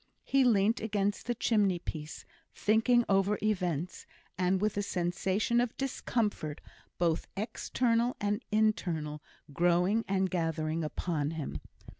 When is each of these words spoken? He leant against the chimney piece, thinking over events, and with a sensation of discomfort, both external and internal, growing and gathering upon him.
He 0.23 0.43
leant 0.43 0.79
against 0.81 1.27
the 1.27 1.35
chimney 1.35 1.77
piece, 1.77 2.25
thinking 2.55 3.05
over 3.07 3.37
events, 3.43 4.07
and 4.35 4.59
with 4.59 4.75
a 4.75 4.81
sensation 4.81 5.61
of 5.61 5.77
discomfort, 5.77 6.59
both 6.97 7.27
external 7.37 8.17
and 8.19 8.43
internal, 8.51 9.21
growing 9.53 10.03
and 10.07 10.27
gathering 10.31 10.83
upon 10.83 11.29
him. 11.37 11.61